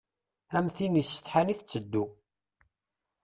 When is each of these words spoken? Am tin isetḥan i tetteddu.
Am 0.57 0.67
tin 0.75 1.01
isetḥan 1.01 1.53
i 1.53 1.55
tetteddu. 1.59 2.05